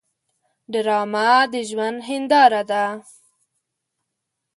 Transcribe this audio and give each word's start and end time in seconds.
ډرامه 0.71 1.29
د 1.51 1.55
ژوند 1.69 1.97
هنداره 2.07 2.61
ده 2.69 2.85